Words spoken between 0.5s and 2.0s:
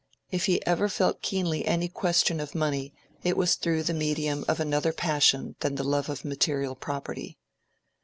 ever felt keenly any